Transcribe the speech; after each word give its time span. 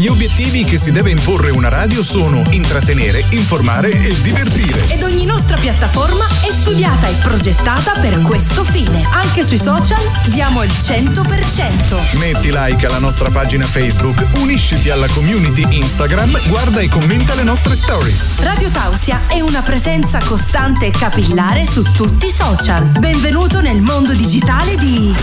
Gli 0.00 0.06
obiettivi 0.06 0.64
che 0.64 0.78
si 0.78 0.92
deve 0.92 1.10
imporre 1.10 1.50
una 1.50 1.68
radio 1.68 2.02
sono 2.02 2.42
intrattenere, 2.52 3.22
informare 3.32 3.90
e 3.90 4.18
divertire. 4.22 4.88
Ed 4.88 5.02
ogni 5.02 5.26
nostra 5.26 5.58
piattaforma 5.58 6.24
è 6.40 6.50
studiata 6.50 7.06
e 7.06 7.16
progettata 7.16 7.92
per 8.00 8.18
questo 8.22 8.64
fine. 8.64 9.02
Anche 9.10 9.46
sui 9.46 9.58
social 9.58 10.00
diamo 10.28 10.62
il 10.62 10.70
100%. 10.70 12.16
Metti 12.16 12.50
like 12.50 12.86
alla 12.86 12.98
nostra 12.98 13.28
pagina 13.28 13.66
Facebook, 13.66 14.26
unisciti 14.36 14.88
alla 14.88 15.06
community 15.08 15.66
Instagram, 15.68 16.48
guarda 16.48 16.80
e 16.80 16.88
commenta 16.88 17.34
le 17.34 17.42
nostre 17.42 17.74
stories. 17.74 18.40
Radio 18.40 18.70
Tausia 18.70 19.26
è 19.26 19.40
una 19.40 19.60
presenza 19.60 20.18
costante 20.24 20.86
e 20.86 20.92
capillare 20.92 21.66
su 21.66 21.82
tutti 21.82 22.28
i 22.28 22.32
social. 22.32 22.86
Benvenuto 22.98 23.60
nel 23.60 23.82
mondo 23.82 24.14
digitale 24.14 24.76
di 24.76 25.14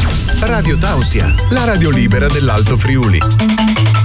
Radio 0.41 0.78
Tausia, 0.78 1.34
la 1.50 1.64
radio 1.64 1.89
libera 1.89 2.28
dell'Alto 2.28 2.78
Friuli. 2.78 3.96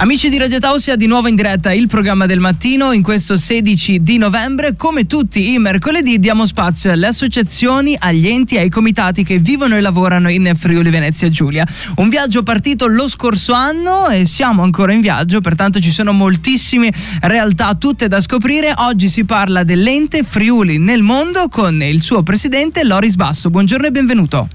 Amici 0.00 0.30
di 0.30 0.38
Radio 0.38 0.58
Tausia, 0.58 0.96
di 0.96 1.04
nuovo 1.04 1.28
in 1.28 1.34
diretta 1.34 1.74
il 1.74 1.86
programma 1.86 2.24
del 2.24 2.40
mattino 2.40 2.92
in 2.92 3.02
questo 3.02 3.36
16 3.36 4.02
di 4.02 4.16
novembre. 4.16 4.74
Come 4.74 5.04
tutti 5.04 5.52
i 5.52 5.58
mercoledì 5.58 6.18
diamo 6.18 6.46
spazio 6.46 6.90
alle 6.90 7.08
associazioni, 7.08 7.94
agli 8.00 8.26
enti 8.26 8.54
e 8.54 8.60
ai 8.60 8.70
comitati 8.70 9.24
che 9.24 9.38
vivono 9.38 9.76
e 9.76 9.82
lavorano 9.82 10.30
in 10.30 10.52
Friuli 10.54 10.88
Venezia 10.88 11.28
Giulia. 11.28 11.66
Un 11.96 12.08
viaggio 12.08 12.42
partito 12.42 12.86
lo 12.86 13.08
scorso 13.08 13.52
anno 13.52 14.08
e 14.08 14.24
siamo 14.24 14.62
ancora 14.62 14.94
in 14.94 15.02
viaggio, 15.02 15.42
pertanto 15.42 15.80
ci 15.80 15.90
sono 15.90 16.12
moltissime 16.12 16.90
realtà 17.20 17.74
tutte 17.74 18.08
da 18.08 18.22
scoprire. 18.22 18.72
Oggi 18.78 19.06
si 19.06 19.26
parla 19.26 19.64
dell'ente 19.64 20.24
Friuli 20.24 20.78
nel 20.78 21.02
mondo 21.02 21.48
con 21.50 21.82
il 21.82 22.00
suo 22.00 22.22
presidente 22.22 22.84
Loris 22.84 23.16
Basso. 23.16 23.50
Buongiorno 23.50 23.88
e 23.88 23.90
benvenuto. 23.90 24.48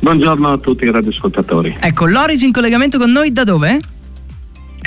Buongiorno 0.00 0.50
a 0.50 0.58
tutti 0.58 0.82
i 0.82 0.90
radioascoltatori. 0.90 1.76
Ecco, 1.78 2.06
Loris 2.06 2.42
in 2.42 2.50
collegamento 2.50 2.98
con 2.98 3.12
noi 3.12 3.32
da 3.32 3.44
dove? 3.44 3.80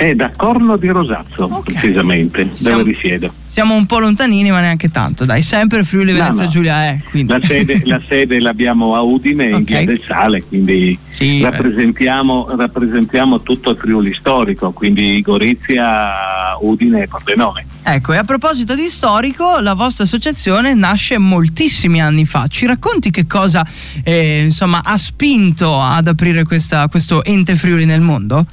È 0.00 0.14
da 0.14 0.30
Corno 0.34 0.78
di 0.78 0.86
Rosazzo, 0.88 1.44
Ok. 1.44 1.72
precisamente, 1.72 2.48
Siamo- 2.54 2.78
dove 2.78 2.92
risiedo. 2.92 3.30
Siamo 3.50 3.74
un 3.74 3.84
po' 3.84 3.98
lontanini, 3.98 4.50
ma 4.50 4.60
neanche 4.60 4.88
tanto, 4.90 5.26
dai, 5.26 5.42
sempre 5.42 5.84
Friuli 5.84 6.12
No, 6.12 6.18
Venezia 6.20 6.44
no. 6.44 6.50
Giulia 6.50 6.84
è. 6.86 7.00
Quindi. 7.10 7.30
La 7.32 7.40
sede, 7.44 7.82
la 7.84 8.00
sede 8.08 8.40
l'abbiamo 8.40 8.94
a 8.94 9.02
Udine, 9.02 9.48
in 9.48 9.54
Ok. 9.56 9.62
via 9.64 9.84
del 9.84 10.00
Sale, 10.06 10.42
quindi 10.42 10.98
Sì, 11.10 11.42
rappresentiamo, 11.42 12.46
rappresentiamo 12.56 13.42
tutto 13.42 13.72
il 13.72 13.76
Friuli 13.76 14.14
storico, 14.18 14.70
quindi 14.70 15.20
Gorizia, 15.20 16.56
Udine 16.62 17.02
e 17.02 17.06
Pordenone. 17.06 17.66
Ecco, 17.82 18.14
e 18.14 18.16
a 18.16 18.24
proposito 18.24 18.74
di 18.74 18.86
storico, 18.86 19.58
la 19.58 19.74
vostra 19.74 20.04
associazione 20.04 20.72
nasce 20.72 21.18
moltissimi 21.18 22.00
anni 22.00 22.24
fa. 22.24 22.46
Ci 22.46 22.64
racconti 22.64 23.10
che 23.10 23.26
cosa 23.26 23.66
eh, 24.02 24.44
insomma, 24.44 24.80
ha 24.82 24.96
spinto 24.96 25.78
ad 25.78 26.06
aprire 26.06 26.44
questa- 26.44 26.88
questo 26.88 27.22
ente 27.22 27.54
Friuli 27.54 27.84
nel 27.84 28.00
mondo? 28.00 28.46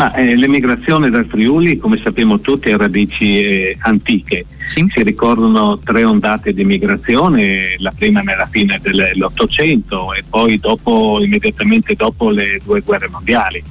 Ma 0.00 0.14
eh, 0.14 0.34
l'emigrazione 0.34 1.10
dal 1.10 1.26
Friuli, 1.26 1.76
come 1.76 2.00
sappiamo 2.02 2.40
tutti, 2.40 2.70
ha 2.70 2.78
radici 2.78 3.38
eh, 3.38 3.76
antiche. 3.80 4.46
Sì. 4.66 4.86
Si 4.88 5.02
ricordano 5.02 5.78
tre 5.78 6.04
ondate 6.04 6.54
di 6.54 6.64
migrazione, 6.64 7.74
la 7.76 7.92
prima 7.94 8.22
nella 8.22 8.46
fine 8.46 8.80
dell'Ottocento 8.80 10.14
e 10.14 10.24
poi 10.26 10.58
dopo, 10.58 11.20
immediatamente 11.22 11.92
dopo 11.96 12.30
le 12.30 12.58
due 12.64 12.80
guerre 12.80 13.10
mondiali. 13.10 13.62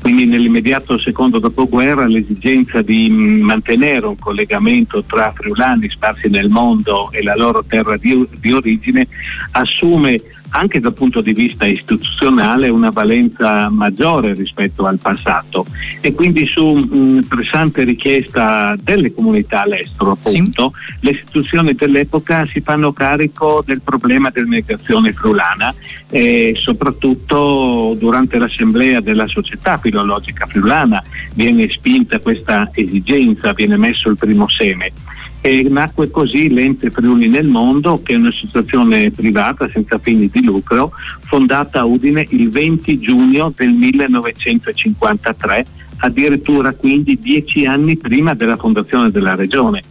Quindi 0.00 0.24
nell'immediato 0.24 0.96
secondo 0.96 1.38
dopoguerra 1.38 2.06
l'esigenza 2.06 2.80
di 2.80 3.10
mantenere 3.10 4.06
un 4.06 4.18
collegamento 4.18 5.04
tra 5.04 5.34
friulani 5.36 5.90
sparsi 5.90 6.30
nel 6.30 6.48
mondo 6.48 7.10
e 7.12 7.22
la 7.22 7.36
loro 7.36 7.62
terra 7.62 7.98
di, 7.98 8.26
di 8.40 8.52
origine 8.52 9.06
assume 9.50 10.18
anche 10.56 10.78
dal 10.78 10.92
punto 10.92 11.20
di 11.20 11.32
vista 11.32 11.66
istituzionale 11.66 12.68
una 12.68 12.90
valenza 12.90 13.68
maggiore 13.68 14.34
rispetto 14.34 14.86
al 14.86 14.98
passato 14.98 15.66
e 16.00 16.14
quindi 16.14 16.46
su 16.46 16.64
mh, 16.64 17.24
pressante 17.28 17.82
richiesta 17.82 18.76
delle 18.80 19.12
comunità 19.12 19.62
all'estero 19.62 20.16
Sì. 20.22 20.28
appunto 20.36 20.72
le 21.00 21.10
istituzioni 21.10 21.74
dell'epoca 21.74 22.44
si 22.46 22.60
fanno 22.60 22.92
carico 22.92 23.62
del 23.66 23.80
problema 23.82 24.30
dell'emigrazione 24.30 25.12
friulana 25.12 25.74
e 26.08 26.54
soprattutto 26.56 27.96
durante 27.98 28.38
l'assemblea 28.38 29.00
della 29.00 29.26
società 29.26 29.78
filologica 29.78 30.46
friulana 30.46 31.02
viene 31.34 31.68
spinta 31.68 32.20
questa 32.20 32.70
esigenza, 32.72 33.52
viene 33.52 33.76
messo 33.76 34.08
il 34.08 34.16
primo 34.16 34.48
seme 34.48 34.92
e 35.46 35.66
nacque 35.68 36.10
così 36.10 36.48
l'ente 36.48 36.88
Friuli 36.88 37.28
nel 37.28 37.46
mondo 37.46 38.00
che 38.02 38.14
è 38.14 38.16
un'associazione 38.16 39.10
privata 39.10 39.68
senza 39.70 39.98
fini 39.98 40.30
di 40.32 40.42
lucro 40.42 40.90
fondata 41.24 41.80
a 41.80 41.84
Udine 41.84 42.26
il 42.30 42.48
20 42.48 42.98
giugno 42.98 43.52
del 43.54 43.68
1953 43.68 45.66
addirittura 45.98 46.72
quindi 46.72 47.18
dieci 47.20 47.66
anni 47.66 47.98
prima 47.98 48.32
della 48.32 48.56
fondazione 48.56 49.10
della 49.10 49.34
regione. 49.34 49.82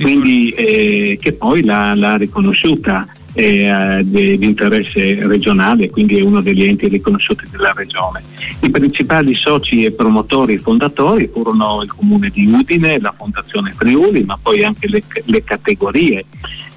Quindi 0.00 0.50
eh, 0.50 1.16
che 1.20 1.32
poi 1.34 1.62
l'ha, 1.62 1.94
l'ha 1.94 2.16
riconosciuta 2.16 3.06
eh, 3.38 4.00
di, 4.02 4.36
di 4.36 4.46
interesse 4.46 5.26
regionale, 5.26 5.90
quindi 5.90 6.18
è 6.18 6.22
uno 6.22 6.40
degli 6.40 6.64
enti 6.64 6.88
riconosciuti 6.88 7.46
della 7.50 7.72
regione. 7.74 8.22
I 8.60 8.70
principali 8.70 9.34
soci 9.34 9.84
e 9.84 9.92
promotori 9.92 10.58
fondatori 10.58 11.28
furono 11.28 11.80
il 11.82 11.92
comune 11.92 12.30
di 12.30 12.46
Udine, 12.46 12.98
la 12.98 13.14
Fondazione 13.16 13.72
Friuli, 13.76 14.24
ma 14.24 14.36
poi 14.42 14.64
anche 14.64 14.88
le, 14.88 15.04
le 15.26 15.44
categorie, 15.44 16.24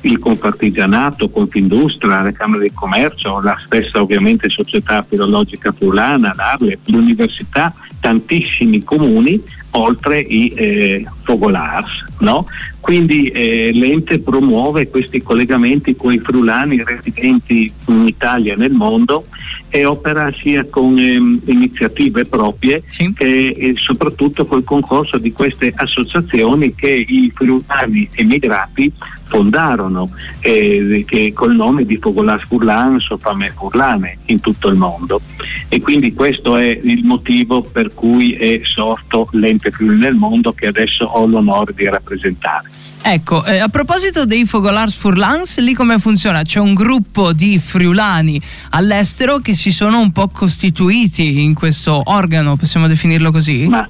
il 0.02 0.20
Confartigianato, 0.20 1.30
Confindustria, 1.30 2.22
la 2.22 2.32
Camera 2.32 2.62
di 2.62 2.72
Commercio, 2.74 3.42
la 3.42 3.58
stessa 3.66 4.00
ovviamente 4.00 4.50
Società 4.50 5.02
Filologica 5.02 5.72
Friulana, 5.72 6.34
l'Arle, 6.36 6.78
l'Università, 6.86 7.74
tantissimi 8.00 8.84
comuni 8.84 9.42
oltre 9.72 10.20
i 10.20 10.52
eh, 10.56 11.06
focolars. 11.24 12.10
No? 12.22 12.46
Quindi 12.80 13.30
eh, 13.30 13.72
l'ente 13.74 14.20
promuove 14.20 14.88
questi 14.90 15.22
collegamenti 15.24 15.96
con 15.96 16.14
i 16.14 16.20
friulani 16.20 16.84
residenti 16.84 17.72
in 17.88 18.06
Italia 18.08 18.54
e 18.54 18.58
nel 18.58 18.72
mondo 18.72 19.26
e 19.70 19.86
opera 19.86 20.32
sia 20.40 20.66
con 20.70 20.98
ehm, 21.00 21.42
iniziative 21.46 22.26
proprie 22.26 22.84
Sì. 22.88 23.12
che 23.14 23.48
eh, 23.48 23.74
soprattutto 23.78 24.46
col 24.46 24.64
concorso 24.64 25.18
di 25.18 25.32
queste 25.32 25.72
associazioni 25.76 26.76
che 26.76 26.90
i 27.08 27.32
friulani 27.34 28.08
emigrati 28.14 28.92
fondarono 29.32 30.10
eh, 30.42 31.06
che 31.08 31.32
col 31.34 31.56
nome 31.56 31.86
di 31.86 31.98
Fogolas 31.98 32.44
Furlans 32.46 33.10
o 33.12 33.18
Fame 33.18 33.54
Furlane 33.56 34.18
in 34.26 34.42
tutto 34.42 34.68
il 34.68 34.76
mondo 34.76 35.22
e 35.70 35.80
quindi 35.80 36.14
questo 36.14 36.58
è 36.58 36.68
il 36.84 37.06
motivo 37.06 37.62
per 37.62 37.94
cui 37.94 38.34
è 38.34 38.60
sorto 38.64 39.30
l'ente 39.32 39.72
Friuli 39.72 39.98
nel 39.98 40.16
mondo 40.16 40.52
che 40.52 40.68
adesso 40.68 41.06
ho 41.06 41.26
l'onore 41.26 41.74
di 41.74 41.86
rappresentare. 41.86 42.70
Ecco, 43.04 43.44
eh, 43.46 43.60
a 43.60 43.70
proposito 43.70 44.26
dei 44.26 44.46
Fogolars 44.46 44.96
Furlans, 44.96 45.60
lì 45.60 45.74
come 45.74 45.98
funziona? 45.98 46.44
C'è 46.44 46.60
un 46.60 46.74
gruppo 46.74 47.32
di 47.32 47.58
friulani 47.58 48.40
all'estero 48.72 49.40
che 49.40 49.54
si 49.54 49.72
sono 49.72 50.00
un 50.00 50.12
po' 50.12 50.28
costituiti 50.28 51.42
in 51.42 51.54
questo 51.54 52.02
organo, 52.04 52.58
possiamo 52.58 52.88
definirlo 52.88 53.32
così? 53.32 53.66
Ma 53.68 53.88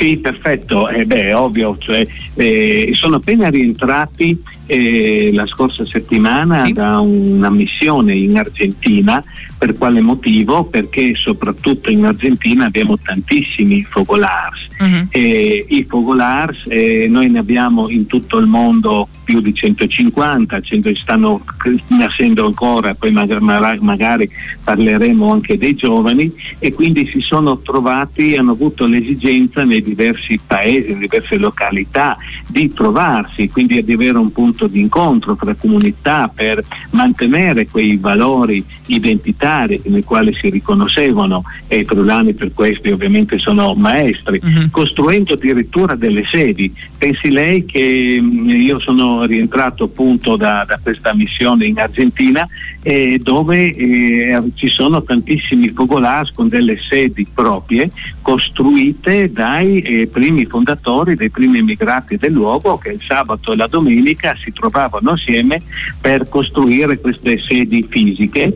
sì, 0.00 0.16
perfetto, 0.16 0.88
eh, 0.88 1.04
beh, 1.04 1.28
è 1.28 1.36
ovvio, 1.36 1.76
cioè, 1.78 2.06
eh, 2.34 2.90
sono 2.94 3.16
appena 3.16 3.50
rientrati 3.50 4.40
eh, 4.64 5.28
la 5.32 5.44
scorsa 5.46 5.84
settimana 5.84 6.64
Sì. 6.64 6.72
da 6.72 6.98
una 7.00 7.50
missione 7.50 8.14
in 8.14 8.38
Argentina. 8.38 9.22
Per 9.60 9.76
quale 9.76 10.00
motivo? 10.00 10.64
Perché 10.64 11.12
soprattutto 11.16 11.90
in 11.90 12.06
Argentina 12.06 12.64
abbiamo 12.64 12.96
tantissimi 12.96 13.82
focolars. 13.82 14.68
Mhm. 14.78 15.08
E 15.10 15.66
I 15.68 15.84
focolars 15.86 16.64
eh, 16.66 17.08
noi 17.10 17.28
ne 17.28 17.40
abbiamo 17.40 17.90
in 17.90 18.06
tutto 18.06 18.38
il 18.38 18.46
mondo 18.46 19.06
più 19.22 19.42
di 19.42 19.52
150, 19.52 20.60
100 20.62 20.94
stanno 20.94 21.44
nascendo 21.88 22.46
ancora, 22.46 22.94
poi 22.94 23.12
maga- 23.12 23.38
ma- 23.38 23.76
magari 23.80 24.28
parleremo 24.64 25.30
anche 25.30 25.58
dei 25.58 25.74
giovani 25.74 26.32
e 26.58 26.72
quindi 26.72 27.06
si 27.12 27.20
sono 27.20 27.58
trovati, 27.58 28.36
hanno 28.36 28.52
avuto 28.52 28.86
l'esigenza 28.86 29.62
nei 29.62 29.82
diversi 29.82 30.40
paesi, 30.44 30.92
in 30.92 31.00
diverse 31.00 31.36
località 31.36 32.16
di 32.48 32.72
trovarsi, 32.72 33.50
quindi 33.50 33.84
di 33.84 33.92
avere 33.92 34.16
un 34.16 34.32
punto 34.32 34.66
di 34.66 34.80
incontro 34.80 35.36
tra 35.36 35.54
comunità 35.54 36.32
per 36.34 36.64
mantenere 36.92 37.68
quei 37.68 37.98
valori 37.98 38.64
identitari 38.86 39.48
nei 39.84 40.04
quali 40.04 40.32
si 40.34 40.48
riconoscevano 40.50 41.42
e 41.66 41.78
i 41.78 41.84
friulani 41.84 42.34
per 42.34 42.52
questi 42.54 42.90
ovviamente 42.90 43.38
sono 43.38 43.74
maestri 43.74 44.38
Mhm. 44.42 44.70
costruendo 44.70 45.34
addirittura 45.34 45.94
delle 45.94 46.24
sedi. 46.30 46.72
Pensi 46.96 47.30
lei 47.30 47.64
che 47.64 48.18
mh, 48.20 48.48
io 48.50 48.78
sono 48.78 49.24
rientrato 49.24 49.84
appunto 49.84 50.36
da, 50.36 50.64
da 50.66 50.78
questa 50.82 51.14
missione 51.14 51.66
in 51.66 51.78
Argentina 51.78 52.46
eh, 52.82 53.18
dove 53.22 53.74
eh, 53.74 54.42
ci 54.54 54.68
sono 54.68 55.02
tantissimi 55.02 55.68
focolars 55.70 56.32
con 56.32 56.48
delle 56.48 56.76
sedi 56.78 57.26
proprie 57.32 57.90
costruite 58.22 59.30
dai 59.30 59.80
eh, 59.82 60.06
primi 60.06 60.46
fondatori, 60.46 61.14
dai 61.14 61.30
primi 61.30 61.58
immigrati 61.58 62.16
del 62.16 62.32
luogo 62.32 62.78
che 62.78 62.90
il 62.90 63.00
sabato 63.06 63.52
e 63.52 63.56
la 63.56 63.66
domenica 63.66 64.36
si 64.42 64.52
trovavano 64.52 65.10
assieme 65.10 65.60
per 66.00 66.28
costruire 66.28 66.98
queste 67.00 67.38
sedi 67.40 67.84
fisiche 67.88 68.54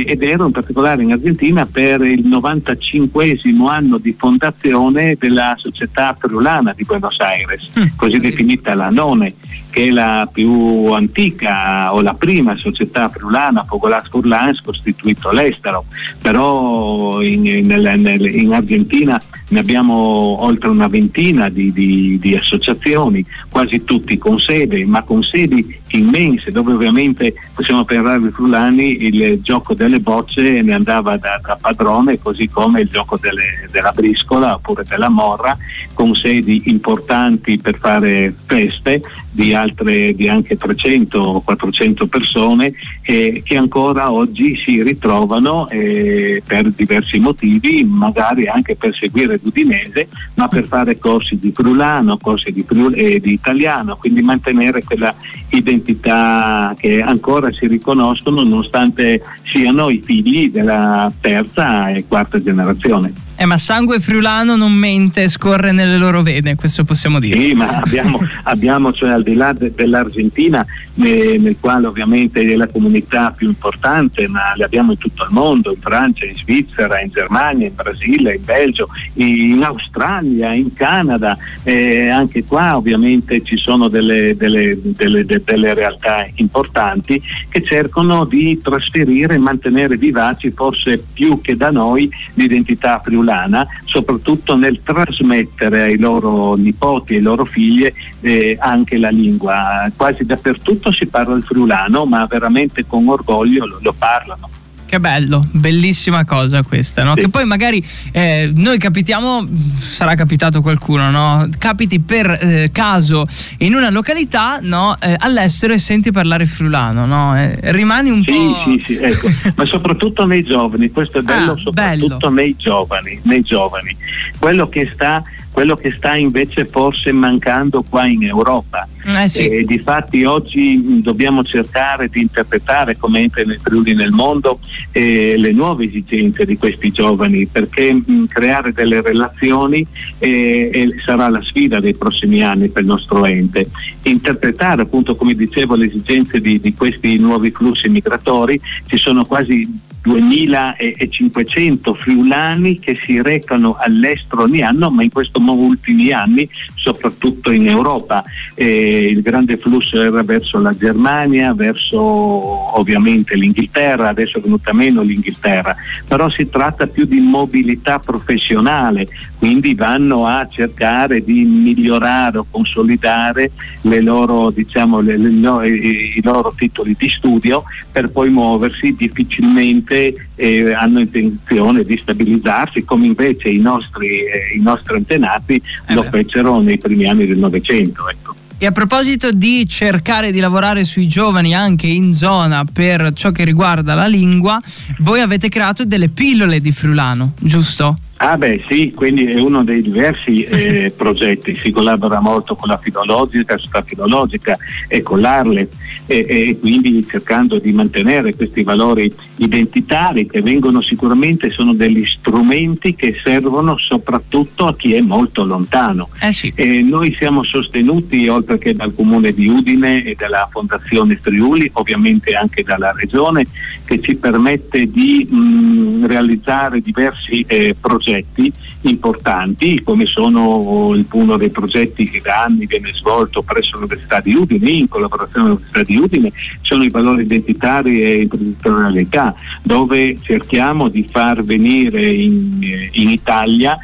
ed 0.00 0.22
ero 0.22 0.46
in 0.46 0.52
particolare 0.52 1.02
in 1.02 1.12
Argentina 1.12 1.66
per 1.66 2.00
il 2.02 2.26
95 2.26 3.38
anno 3.68 3.98
di 3.98 4.14
fondazione 4.16 5.16
della 5.18 5.54
società 5.56 6.16
friulana 6.18 6.72
di 6.74 6.84
Buenos 6.84 7.20
Aires, 7.20 7.70
mm. 7.78 7.96
così 7.96 8.18
definita 8.18 8.74
la 8.74 8.88
None 8.88 9.34
che 9.72 9.86
è 9.86 9.90
la 9.90 10.28
più 10.30 10.92
antica 10.92 11.94
o 11.94 12.02
la 12.02 12.12
prima 12.12 12.54
società 12.56 13.08
friulana, 13.08 13.64
Fogolas 13.64 14.06
Furlans, 14.10 14.60
costituito 14.60 15.30
all'estero, 15.30 15.86
però 16.20 17.22
in, 17.22 17.46
in, 17.46 17.70
in, 17.70 18.40
in 18.40 18.52
Argentina 18.52 19.20
ne 19.52 19.60
abbiamo 19.60 19.94
oltre 19.94 20.68
una 20.68 20.88
ventina 20.88 21.48
di, 21.48 21.72
di, 21.72 22.18
di, 22.18 22.34
associazioni, 22.34 23.24
quasi 23.48 23.84
tutti 23.84 24.16
con 24.18 24.38
sede, 24.38 24.84
ma 24.86 25.02
con 25.02 25.22
sedi 25.22 25.80
immense, 25.88 26.50
dove 26.50 26.72
ovviamente 26.72 27.34
possiamo 27.54 27.84
parlare 27.84 28.20
di 28.20 28.30
Frulani, 28.30 29.04
il 29.04 29.40
gioco 29.42 29.74
delle 29.74 30.00
bocce 30.00 30.62
ne 30.62 30.74
andava 30.74 31.16
da, 31.18 31.38
da 31.42 31.58
padrone, 31.60 32.18
così 32.18 32.48
come 32.48 32.80
il 32.80 32.88
gioco 32.88 33.18
delle, 33.18 33.68
della 33.70 33.92
briscola 33.92 34.54
oppure 34.54 34.84
della 34.88 35.10
morra, 35.10 35.56
con 35.92 36.14
sedi 36.14 36.62
importanti 36.66 37.58
per 37.58 37.76
fare 37.76 38.34
feste 38.46 39.02
di, 39.30 39.54
altre, 39.62 40.14
di 40.14 40.28
anche 40.28 40.56
300 40.56 41.18
o 41.18 41.40
400 41.40 42.06
persone 42.06 42.72
eh, 43.02 43.42
che 43.44 43.56
ancora 43.56 44.12
oggi 44.12 44.56
si 44.56 44.82
ritrovano 44.82 45.68
eh, 45.68 46.42
per 46.46 46.70
diversi 46.70 47.18
motivi, 47.18 47.84
magari 47.84 48.46
anche 48.46 48.76
per 48.76 48.94
seguire 48.94 49.38
l'Udinese, 49.42 50.08
ma 50.34 50.48
per 50.48 50.66
fare 50.66 50.98
corsi 50.98 51.38
di 51.38 51.52
frulano, 51.52 52.18
corsi 52.18 52.52
di, 52.52 52.64
friul- 52.66 52.96
eh, 52.96 53.20
di 53.20 53.32
italiano, 53.32 53.96
quindi 53.96 54.22
mantenere 54.22 54.82
quella 54.82 55.14
identità 55.50 56.74
che 56.78 57.00
ancora 57.00 57.52
si 57.52 57.66
riconoscono 57.66 58.42
nonostante 58.42 59.22
siano 59.44 59.90
i 59.90 60.00
figli 60.00 60.50
della 60.50 61.12
terza 61.20 61.88
e 61.90 62.04
quarta 62.06 62.42
generazione. 62.42 63.12
Eh, 63.34 63.46
ma 63.46 63.56
sangue 63.56 63.98
friulano 63.98 64.56
non 64.56 64.72
mente, 64.72 65.26
scorre 65.26 65.72
nelle 65.72 65.96
loro 65.96 66.22
vene, 66.22 66.54
questo 66.54 66.84
possiamo 66.84 67.18
dire. 67.18 67.40
Sì, 67.40 67.54
ma 67.54 67.78
abbiamo, 67.78 68.20
abbiamo 68.44 68.92
cioè, 68.92 69.10
al 69.10 69.22
di 69.22 69.34
là 69.34 69.52
de, 69.52 69.72
dell'Argentina, 69.74 70.64
ne, 70.94 71.38
nel 71.38 71.56
quale 71.58 71.86
ovviamente 71.86 72.40
è 72.40 72.54
la 72.54 72.68
comunità 72.68 73.32
più 73.34 73.48
importante, 73.48 74.28
ma 74.28 74.54
le 74.54 74.64
abbiamo 74.64 74.92
in 74.92 74.98
tutto 74.98 75.24
il 75.24 75.30
mondo, 75.32 75.72
in 75.72 75.80
Francia, 75.80 76.26
in 76.26 76.36
Svizzera, 76.36 77.00
in 77.00 77.10
Germania, 77.10 77.66
in 77.66 77.74
Brasile, 77.74 78.34
in 78.34 78.44
Belgio, 78.44 78.88
in 79.14 79.62
Australia, 79.64 80.52
in 80.52 80.72
Canada, 80.74 81.36
eh, 81.62 82.08
anche 82.08 82.44
qua 82.44 82.76
ovviamente 82.76 83.42
ci 83.42 83.56
sono 83.56 83.88
delle, 83.88 84.36
delle, 84.36 84.78
delle, 84.82 85.24
delle 85.24 85.74
realtà 85.74 86.28
importanti 86.34 87.20
che 87.48 87.64
cercano 87.64 88.24
di 88.24 88.60
trasferire 88.62 89.34
e 89.34 89.38
mantenere 89.38 89.96
vivaci, 89.96 90.52
forse 90.52 91.02
più 91.12 91.40
che 91.40 91.56
da 91.56 91.70
noi, 91.70 92.10
l'identità 92.34 93.00
friulana 93.02 93.21
friulana, 93.22 93.66
soprattutto 93.84 94.56
nel 94.56 94.82
trasmettere 94.82 95.82
ai 95.82 95.98
loro 95.98 96.54
nipoti 96.54 97.14
e 97.14 97.16
ai 97.16 97.22
loro 97.22 97.44
figlie 97.44 97.94
eh, 98.20 98.56
anche 98.58 98.98
la 98.98 99.10
lingua. 99.10 99.90
Quasi 99.96 100.24
dappertutto 100.24 100.92
si 100.92 101.06
parla 101.06 101.36
il 101.36 101.44
friulano, 101.44 102.04
ma 102.04 102.26
veramente 102.26 102.84
con 102.86 103.08
orgoglio 103.08 103.66
lo, 103.66 103.78
lo 103.80 103.94
parlano. 103.96 104.50
Che 104.92 105.00
bello, 105.00 105.46
bellissima 105.52 106.26
cosa 106.26 106.62
questa, 106.62 107.02
no? 107.02 107.14
Sì. 107.14 107.22
Che 107.22 107.28
poi 107.30 107.46
magari 107.46 107.82
eh, 108.10 108.50
noi 108.54 108.76
capitiamo, 108.76 109.48
sarà 109.78 110.14
capitato 110.14 110.60
qualcuno, 110.60 111.10
no? 111.10 111.48
Capiti 111.56 111.98
per 111.98 112.38
eh, 112.38 112.68
caso 112.70 113.26
in 113.60 113.74
una 113.74 113.88
località, 113.88 114.58
no? 114.60 114.94
Eh, 115.00 115.16
all'estero 115.18 115.72
e 115.72 115.78
senti 115.78 116.12
parlare 116.12 116.44
friulano, 116.44 117.06
no? 117.06 117.34
Eh, 117.38 117.58
rimani 117.72 118.10
un 118.10 118.22
sì, 118.22 118.32
po'... 118.32 118.64
Sì, 118.66 118.82
sì, 118.84 118.96
ecco, 118.96 119.28
ma 119.56 119.64
soprattutto 119.64 120.26
nei 120.26 120.42
giovani, 120.42 120.90
questo 120.90 121.20
è 121.20 121.22
bello 121.22 121.52
ah, 121.52 121.56
soprattutto 121.56 122.16
bello. 122.18 122.30
nei 122.30 122.54
giovani, 122.58 123.18
nei 123.22 123.40
giovani. 123.40 123.96
Quello 124.38 124.68
che 124.68 124.90
sta 124.92 125.22
quello 125.52 125.76
che 125.76 125.92
sta 125.92 126.16
invece 126.16 126.64
forse 126.64 127.12
mancando 127.12 127.84
qua 127.88 128.06
in 128.06 128.24
Europa. 128.24 128.88
Eh 129.04 129.28
sì. 129.28 129.48
eh, 129.48 129.64
difatti 129.64 130.24
oggi 130.24 131.02
dobbiamo 131.02 131.44
cercare 131.44 132.08
di 132.08 132.20
interpretare 132.20 132.96
come 132.96 133.20
entra 133.20 133.42
nei 133.42 133.58
Friuli 133.60 133.94
nel 133.94 134.12
mondo 134.12 134.60
eh, 134.92 135.34
le 135.36 135.50
nuove 135.50 135.84
esigenze 135.84 136.44
di 136.44 136.56
questi 136.56 136.90
giovani 136.90 137.46
perché 137.46 137.92
mh, 137.92 138.26
creare 138.28 138.72
delle 138.72 139.02
relazioni 139.02 139.86
eh, 140.18 140.94
sarà 141.04 141.28
la 141.28 141.42
sfida 141.42 141.80
dei 141.80 141.94
prossimi 141.94 142.42
anni 142.42 142.68
per 142.68 142.82
il 142.82 142.88
nostro 142.88 143.24
ente. 143.26 143.68
Interpretare 144.02 144.82
appunto 144.82 145.16
come 145.16 145.34
dicevo 145.34 145.74
le 145.74 145.86
esigenze 145.86 146.40
di, 146.40 146.60
di 146.60 146.74
questi 146.74 147.18
nuovi 147.18 147.50
flussi 147.50 147.88
migratori, 147.88 148.58
ci 148.86 148.96
sono 148.96 149.26
quasi 149.26 149.90
2500 150.02 151.94
friulani 151.94 152.78
che 152.78 152.98
si 153.04 153.22
recano 153.22 153.76
all'estero 153.78 154.42
ogni 154.42 154.60
anno, 154.60 154.90
ma 154.90 155.02
in 155.04 155.10
questi 155.10 155.40
ultimi 155.40 156.10
anni 156.10 156.48
soprattutto 156.74 157.52
in 157.52 157.68
Europa. 157.68 158.24
Eh, 158.54 159.10
il 159.10 159.22
grande 159.22 159.56
flusso 159.56 160.02
era 160.02 160.22
verso 160.22 160.58
la 160.58 160.76
Germania, 160.76 161.54
verso 161.54 162.00
ovviamente 162.00 163.36
l'Inghilterra, 163.36 164.08
adesso 164.08 164.38
è 164.38 164.40
venuta 164.40 164.72
meno 164.72 165.02
l'Inghilterra, 165.02 165.76
però 166.06 166.28
si 166.28 166.48
tratta 166.50 166.86
più 166.86 167.04
di 167.04 167.20
mobilità 167.20 168.00
professionale, 168.00 169.06
quindi 169.38 169.74
vanno 169.74 170.26
a 170.26 170.46
cercare 170.48 171.22
di 171.22 171.44
migliorare 171.44 172.38
o 172.38 172.46
consolidare 172.50 173.52
loro, 174.00 174.50
diciamo, 174.50 175.00
le, 175.00 175.16
le, 175.16 175.28
i 175.28 176.20
loro 176.22 176.52
titoli 176.56 176.96
di 176.98 177.08
studio 177.08 177.62
per 177.92 178.10
poi 178.10 178.30
muoversi 178.30 178.94
difficilmente 178.94 179.91
volte 179.92 180.28
eh, 180.36 180.72
hanno 180.72 181.00
intenzione 181.00 181.84
di 181.84 181.98
stabilizzarsi 181.98 182.84
come 182.84 183.06
invece 183.06 183.50
i 183.50 183.58
nostri, 183.58 184.20
eh, 184.20 184.56
i 184.56 184.60
nostri 184.60 184.96
antenati 184.96 185.62
eh 185.86 185.94
lo 185.94 186.04
fecero 186.10 186.60
nei 186.60 186.78
primi 186.78 187.06
anni 187.06 187.26
del 187.26 187.38
Novecento. 187.38 188.08
Ecco. 188.08 188.34
E 188.56 188.66
a 188.66 188.70
proposito 188.70 189.32
di 189.32 189.68
cercare 189.68 190.30
di 190.30 190.38
lavorare 190.38 190.84
sui 190.84 191.08
giovani 191.08 191.52
anche 191.52 191.88
in 191.88 192.12
zona 192.12 192.64
per 192.64 193.12
ciò 193.12 193.32
che 193.32 193.44
riguarda 193.44 193.94
la 193.94 194.06
lingua, 194.06 194.60
voi 194.98 195.20
avete 195.20 195.48
creato 195.48 195.84
delle 195.84 196.08
pillole 196.08 196.60
di 196.60 196.70
Friulano, 196.70 197.34
giusto? 197.40 197.98
Ah 198.24 198.36
beh 198.36 198.62
sì, 198.68 198.92
quindi 198.94 199.26
è 199.26 199.40
uno 199.40 199.64
dei 199.64 199.82
diversi 199.82 200.44
eh, 200.44 200.92
progetti, 200.96 201.56
si 201.56 201.72
collabora 201.72 202.20
molto 202.20 202.54
con 202.54 202.68
la 202.68 202.76
filologica, 202.76 203.58
società 203.58 203.82
filologica 203.82 204.56
e 204.86 205.02
con 205.02 205.18
l'Arle 205.18 205.68
e, 206.06 206.24
e, 206.28 206.58
quindi 206.60 207.04
cercando 207.08 207.58
di 207.58 207.72
mantenere 207.72 208.36
questi 208.36 208.62
valori 208.62 209.12
identitari 209.38 210.28
che 210.28 210.40
vengono 210.40 210.80
sicuramente, 210.80 211.50
sono 211.50 211.74
degli 211.74 212.04
strumenti 212.06 212.94
che 212.94 213.18
servono 213.20 213.76
soprattutto 213.76 214.66
a 214.66 214.76
chi 214.76 214.94
è 214.94 215.00
molto 215.00 215.44
lontano. 215.44 216.08
Eh 216.20 216.32
sì. 216.32 216.52
noi 216.82 217.12
siamo 217.18 217.42
sostenuti 217.42 218.28
oltre 218.28 218.58
che 218.58 218.72
dal 218.72 218.94
comune 218.94 219.32
di 219.32 219.48
Udine 219.48 220.04
e 220.04 220.14
dalla 220.16 220.48
Fondazione 220.48 221.16
Friuli, 221.16 221.68
ovviamente 221.74 222.34
anche 222.34 222.62
dalla 222.62 222.92
Regione, 222.92 223.48
che 223.84 224.00
ci 224.00 224.14
permette 224.14 224.88
di 224.88 225.26
mh, 225.28 226.06
realizzare 226.06 226.80
diversi 226.80 227.44
eh, 227.48 227.74
progetti 227.80 228.11
progetti 228.12 228.52
importanti 228.82 229.82
come 229.82 230.06
sono 230.06 230.94
uno 231.12 231.36
dei 231.36 231.50
progetti 231.50 232.08
che 232.10 232.20
da 232.20 232.44
anni 232.44 232.66
viene 232.66 232.92
svolto 232.92 233.42
presso 233.42 233.76
l'Università 233.76 234.20
di 234.20 234.34
Udine 234.34 234.70
in 234.70 234.88
collaborazione 234.88 235.48
con 235.48 235.54
l'Università 235.54 235.82
di 235.84 235.96
Udine 235.96 236.32
sono 236.60 236.84
i 236.84 236.90
valori 236.90 237.22
identitari 237.22 238.00
e 238.00 238.22
imprenditorialità 238.22 239.34
dove 239.62 240.18
cerchiamo 240.20 240.88
di 240.88 241.06
far 241.08 241.42
venire 241.44 242.12
in, 242.12 242.58
in 242.92 243.08
Italia 243.08 243.78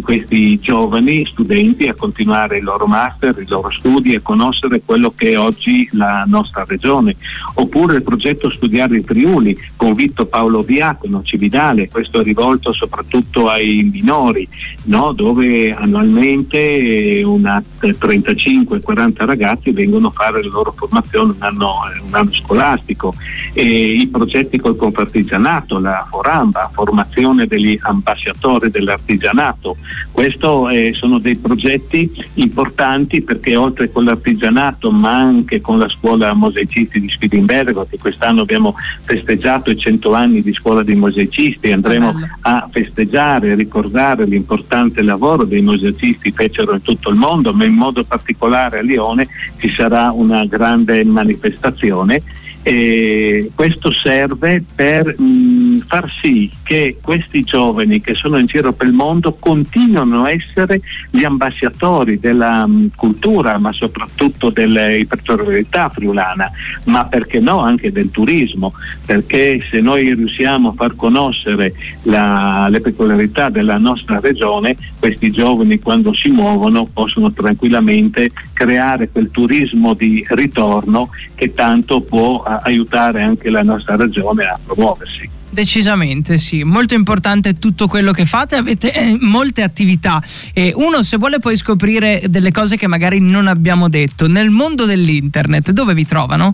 questi 0.00 0.58
giovani 0.60 1.26
studenti 1.26 1.88
a 1.88 1.94
continuare 1.94 2.58
il 2.58 2.64
loro 2.64 2.86
master, 2.86 3.34
i 3.38 3.48
loro 3.48 3.70
studi 3.70 4.14
e 4.14 4.22
conoscere 4.22 4.82
quello 4.84 5.12
che 5.14 5.32
è 5.32 5.38
oggi 5.38 5.88
la 5.92 6.24
nostra 6.26 6.64
regione. 6.66 7.16
Oppure 7.54 7.96
il 7.96 8.02
progetto 8.02 8.50
Studiare 8.50 8.96
in 8.96 9.04
Friuli 9.04 9.58
con 9.74 9.94
Vitto 9.94 10.26
Paolo 10.26 10.62
Diacono, 10.62 11.22
Cividale, 11.24 11.88
questo 11.88 12.20
è 12.20 12.22
rivolto 12.22 12.72
soprattutto 12.72 13.48
ai 13.48 13.90
minori, 13.92 14.48
no? 14.84 15.12
dove 15.12 15.74
annualmente 15.74 17.24
35-40 17.24 19.24
ragazzi 19.24 19.72
vengono 19.72 20.08
a 20.08 20.12
fare 20.12 20.42
la 20.42 20.50
loro 20.50 20.72
formazione 20.76 21.32
un 21.32 21.42
anno, 21.42 21.74
un 22.06 22.14
anno 22.14 22.32
scolastico. 22.32 23.14
E 23.52 23.64
I 23.64 24.06
progetti 24.08 24.58
col 24.58 24.76
Confartigianato, 24.76 25.78
la 25.78 26.06
Foramba, 26.08 26.70
formazione 26.72 27.46
degli 27.46 27.78
ambasciatori 27.80 28.70
dell'artigianato 28.70 29.55
artigianato. 29.56 29.76
Questi 30.12 30.46
eh, 30.70 30.92
sono 30.92 31.18
dei 31.18 31.36
progetti 31.36 32.10
importanti 32.34 33.22
perché 33.22 33.56
oltre 33.56 33.90
con 33.90 34.04
l'artigianato 34.04 34.90
ma 34.90 35.18
anche 35.18 35.60
con 35.60 35.78
la 35.78 35.88
scuola 35.88 36.32
mosaicisti 36.32 37.00
di 37.00 37.08
Spilimbergo 37.08 37.86
che 37.88 37.98
quest'anno 37.98 38.42
abbiamo 38.42 38.74
festeggiato 39.02 39.70
i 39.70 39.76
100 39.76 40.12
anni 40.12 40.42
di 40.42 40.52
scuola 40.52 40.82
dei 40.82 40.94
mosaicisti, 40.94 41.72
andremo 41.72 42.14
a 42.40 42.68
festeggiare 42.70 43.50
e 43.50 43.54
ricordare 43.54 44.24
l'importante 44.24 45.02
lavoro 45.02 45.44
dei 45.44 45.62
mosaicisti 45.62 46.30
fecero 46.30 46.74
in 46.74 46.82
tutto 46.82 47.10
il 47.10 47.16
mondo, 47.16 47.52
ma 47.52 47.64
in 47.64 47.74
modo 47.74 48.04
particolare 48.04 48.78
a 48.78 48.82
Lione 48.82 49.28
ci 49.58 49.70
sarà 49.70 50.10
una 50.12 50.44
grande 50.46 51.04
manifestazione 51.04 52.22
e 52.68 53.48
questo 53.54 53.92
serve 53.92 54.60
per 54.74 55.14
mh, 55.16 55.84
far 55.86 56.10
sì 56.20 56.50
che 56.64 56.96
questi 57.00 57.44
giovani 57.44 58.00
che 58.00 58.14
sono 58.14 58.38
in 58.38 58.46
giro 58.46 58.72
per 58.72 58.88
il 58.88 58.92
mondo 58.92 59.34
continuino 59.38 60.24
a 60.24 60.32
essere 60.32 60.80
gli 61.08 61.22
ambasciatori 61.22 62.18
della 62.18 62.66
mh, 62.66 62.90
cultura, 62.96 63.56
ma 63.60 63.70
soprattutto 63.70 64.50
dell'ipertorialità 64.50 65.90
friulana, 65.90 66.50
ma 66.86 67.04
perché 67.04 67.38
no 67.38 67.60
anche 67.60 67.92
del 67.92 68.10
turismo, 68.10 68.72
perché 69.04 69.64
se 69.70 69.78
noi 69.78 70.12
riusciamo 70.12 70.70
a 70.70 70.74
far 70.74 70.96
conoscere 70.96 71.72
la, 72.02 72.66
le 72.68 72.80
peculiarità 72.80 73.48
della 73.48 73.76
nostra 73.76 74.18
regione, 74.18 74.76
questi 74.98 75.30
giovani 75.30 75.78
quando 75.78 76.12
si 76.12 76.30
muovono 76.30 76.84
possono 76.92 77.30
tranquillamente 77.30 78.32
creare 78.52 79.08
quel 79.08 79.30
turismo 79.30 79.94
di 79.94 80.26
ritorno 80.30 81.10
che 81.36 81.52
tanto 81.52 82.00
può 82.00 82.42
aiutare 82.62 83.22
anche 83.22 83.50
la 83.50 83.62
nostra 83.62 83.96
regione 83.96 84.44
a 84.44 84.58
promuoversi. 84.64 85.30
Decisamente 85.48 86.36
sì, 86.36 86.64
molto 86.64 86.92
importante 86.92 87.58
tutto 87.58 87.86
quello 87.86 88.12
che 88.12 88.26
fate, 88.26 88.56
avete 88.56 88.92
eh, 88.92 89.16
molte 89.18 89.62
attività 89.62 90.22
e 90.52 90.72
uno 90.74 91.02
se 91.02 91.16
vuole 91.16 91.38
poi 91.38 91.56
scoprire 91.56 92.24
delle 92.28 92.50
cose 92.50 92.76
che 92.76 92.86
magari 92.86 93.20
non 93.20 93.46
abbiamo 93.46 93.88
detto, 93.88 94.28
nel 94.28 94.50
mondo 94.50 94.84
dell'internet 94.84 95.70
dove 95.70 95.94
vi 95.94 96.04
trovano? 96.04 96.52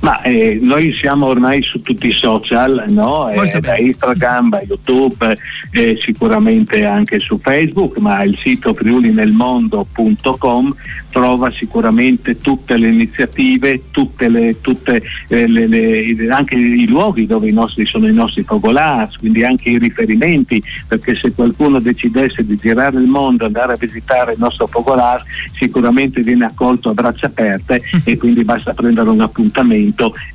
Ma 0.00 0.20
eh, 0.22 0.58
noi 0.60 0.92
siamo 0.92 1.26
ormai 1.26 1.62
su 1.62 1.80
tutti 1.82 2.08
i 2.08 2.12
social, 2.12 2.84
no? 2.88 3.28
eh, 3.28 3.60
da 3.60 3.76
Instagram, 3.76 4.48
da 4.50 4.62
YouTube, 4.66 5.36
eh, 5.70 5.98
sicuramente 6.00 6.84
anche 6.84 7.18
su 7.18 7.38
Facebook, 7.38 7.98
ma 7.98 8.22
il 8.22 8.36
sito 8.38 8.74
friulinelmondo.com 8.74 10.74
trova 11.10 11.50
sicuramente 11.52 12.38
tutte 12.38 12.76
le 12.76 12.88
iniziative, 12.88 13.82
tutte 13.92 14.28
le, 14.28 14.60
tutte 14.60 15.00
eh, 15.28 15.46
le, 15.46 15.68
le, 15.68 16.28
anche 16.28 16.56
i 16.56 16.88
luoghi 16.88 17.26
dove 17.26 17.48
i 17.48 17.52
nostri, 17.52 17.86
sono 17.86 18.08
i 18.08 18.12
nostri 18.12 18.42
focolars, 18.42 19.16
quindi 19.18 19.44
anche 19.44 19.70
i 19.70 19.78
riferimenti, 19.78 20.60
perché 20.88 21.14
se 21.14 21.32
qualcuno 21.32 21.78
decidesse 21.78 22.44
di 22.44 22.56
girare 22.56 22.98
il 22.98 23.06
mondo, 23.06 23.46
andare 23.46 23.74
a 23.74 23.76
visitare 23.76 24.32
il 24.32 24.40
nostro 24.40 24.66
focolar, 24.66 25.22
sicuramente 25.56 26.20
viene 26.22 26.46
accolto 26.46 26.90
a 26.90 26.94
braccia 26.94 27.26
aperte 27.26 27.80
e 28.04 28.16
quindi 28.16 28.42
basta 28.42 28.74
prendere 28.74 29.08
un 29.08 29.20
appuntamento 29.20 29.73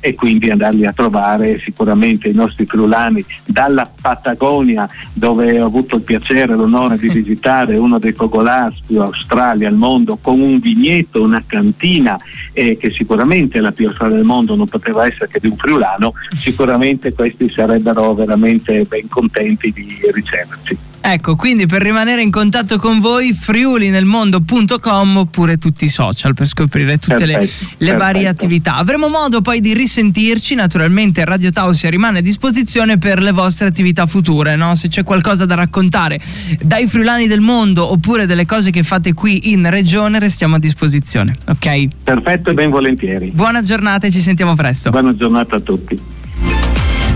e 0.00 0.14
quindi 0.14 0.50
andarli 0.50 0.86
a 0.86 0.92
trovare 0.92 1.60
sicuramente 1.60 2.28
i 2.28 2.34
nostri 2.34 2.66
friulani 2.66 3.24
dalla 3.44 3.90
Patagonia 4.00 4.88
dove 5.12 5.60
ho 5.60 5.66
avuto 5.66 5.96
il 5.96 6.02
piacere 6.02 6.52
e 6.52 6.56
l'onore 6.56 6.96
di 6.98 7.08
visitare 7.12 7.76
uno 7.76 7.98
dei 7.98 8.12
focolars 8.12 8.80
più 8.86 9.00
australi 9.00 9.64
al 9.64 9.74
mondo 9.74 10.18
con 10.20 10.40
un 10.40 10.58
vigneto, 10.58 11.22
una 11.22 11.42
cantina 11.46 12.18
eh, 12.52 12.76
che 12.76 12.90
sicuramente 12.90 13.58
è 13.58 13.60
la 13.60 13.72
più 13.72 13.88
australe 13.88 14.14
del 14.14 14.24
mondo 14.24 14.54
non 14.54 14.66
poteva 14.66 15.06
essere 15.06 15.28
che 15.28 15.40
di 15.40 15.48
un 15.48 15.56
friulano, 15.56 16.12
sicuramente 16.34 17.12
questi 17.12 17.48
sarebbero 17.50 18.14
veramente 18.14 18.84
ben 18.84 19.08
contenti 19.08 19.72
di 19.72 19.98
riceverci. 20.12 20.89
Ecco, 21.02 21.34
quindi 21.34 21.66
per 21.66 21.80
rimanere 21.80 22.20
in 22.20 22.30
contatto 22.30 22.78
con 22.78 23.00
voi, 23.00 23.32
friulinelmondo.com 23.32 25.16
oppure 25.16 25.56
tutti 25.56 25.86
i 25.86 25.88
social 25.88 26.34
per 26.34 26.46
scoprire 26.46 26.98
tutte 26.98 27.24
perfetto, 27.24 27.66
le, 27.78 27.90
le 27.90 27.96
varie 27.96 28.28
attività. 28.28 28.76
Avremo 28.76 29.08
modo 29.08 29.40
poi 29.40 29.60
di 29.60 29.72
risentirci, 29.72 30.54
naturalmente 30.54 31.24
Radio 31.24 31.50
Tausia 31.50 31.88
rimane 31.88 32.18
a 32.18 32.22
disposizione 32.22 32.98
per 32.98 33.22
le 33.22 33.32
vostre 33.32 33.68
attività 33.68 34.06
future, 34.06 34.56
no? 34.56 34.74
se 34.74 34.88
c'è 34.88 35.02
qualcosa 35.02 35.46
da 35.46 35.54
raccontare 35.54 36.20
dai 36.60 36.86
friulani 36.86 37.26
del 37.26 37.40
mondo 37.40 37.90
oppure 37.90 38.26
delle 38.26 38.44
cose 38.44 38.70
che 38.70 38.82
fate 38.82 39.14
qui 39.14 39.50
in 39.52 39.68
regione, 39.70 40.18
restiamo 40.18 40.56
a 40.56 40.58
disposizione, 40.58 41.36
ok? 41.46 41.88
Perfetto 42.04 42.50
e 42.50 42.54
ben 42.54 42.68
volentieri. 42.70 43.30
Buona 43.30 43.62
giornata 43.62 44.06
e 44.06 44.10
ci 44.10 44.20
sentiamo 44.20 44.54
presto. 44.54 44.90
Buona 44.90 45.14
giornata 45.14 45.56
a 45.56 45.60
tutti. 45.60 46.18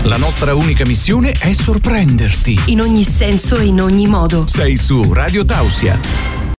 La 0.05 0.17
nostra 0.17 0.53
unica 0.53 0.85
missione 0.85 1.31
è 1.31 1.51
sorprenderti. 1.51 2.65
In 2.67 2.79
ogni 2.79 3.03
senso 3.03 3.57
e 3.57 3.65
in 3.65 3.81
ogni 3.81 4.05
modo. 4.05 4.45
Sei 4.45 4.77
su 4.77 5.11
Radio 5.11 5.43
Tausia. 5.43 6.34